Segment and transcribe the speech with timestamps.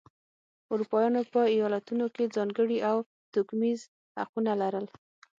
[0.73, 2.97] اروپایانو په ایالتونو کې ځانګړي او
[3.33, 3.79] توکمیز
[4.19, 4.85] حقونه لرل.